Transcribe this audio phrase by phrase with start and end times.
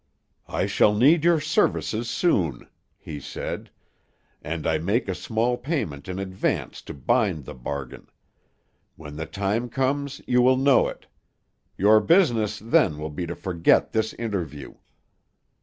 [0.47, 2.67] "I shall need your services soon,"
[2.97, 3.69] he said,
[4.41, 8.07] "and I make a small payment in advance to bind the bargain.
[8.95, 11.05] When the time comes you will know it.
[11.77, 14.73] Your business then will be to forget this interview.